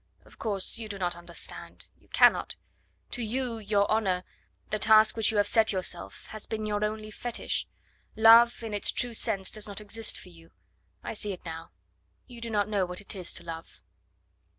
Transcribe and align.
"Of 0.25 0.39
course, 0.39 0.79
you 0.79 0.89
do 0.89 0.97
not 0.97 1.15
understand... 1.15 1.85
you 1.99 2.07
cannot. 2.07 2.55
To 3.11 3.21
you, 3.21 3.59
your 3.59 3.87
honour, 3.87 4.23
the 4.71 4.79
task 4.79 5.15
which 5.15 5.29
you 5.29 5.37
have 5.37 5.45
set 5.45 5.71
yourself, 5.71 6.25
has 6.29 6.47
been 6.47 6.65
your 6.65 6.83
only 6.83 7.11
fetish.... 7.11 7.67
Love 8.15 8.63
in 8.63 8.73
its 8.73 8.91
true 8.91 9.13
sense 9.13 9.51
does 9.51 9.67
not 9.67 9.79
exist 9.79 10.19
for 10.19 10.29
you.... 10.29 10.49
I 11.03 11.13
see 11.13 11.33
it 11.33 11.45
now... 11.45 11.69
you 12.25 12.41
do 12.41 12.49
not 12.49 12.67
know 12.67 12.83
what 12.83 12.99
it 12.99 13.13
is 13.15 13.31
to 13.33 13.43
love." 13.43 13.79